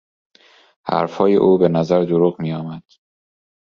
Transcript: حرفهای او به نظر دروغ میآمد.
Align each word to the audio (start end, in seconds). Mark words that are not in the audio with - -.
حرفهای 0.85 1.35
او 1.35 1.57
به 1.57 1.69
نظر 1.69 2.03
دروغ 2.05 2.41
میآمد. 2.41 2.83